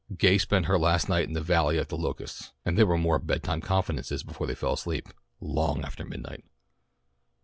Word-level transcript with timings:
Gay 0.17 0.39
spent 0.39 0.65
her 0.65 0.79
last 0.79 1.07
night 1.09 1.27
in 1.27 1.33
the 1.33 1.41
Valley 1.43 1.77
at 1.77 1.89
The 1.89 1.95
Locusts, 1.95 2.53
and 2.65 2.75
there 2.75 2.87
were 2.87 2.97
more 2.97 3.19
bed 3.19 3.43
time 3.43 3.61
confidences 3.61 4.23
before 4.23 4.47
they 4.47 4.55
fell 4.55 4.73
asleep, 4.73 5.09
long 5.39 5.83
after 5.83 6.03
midnight. 6.03 6.43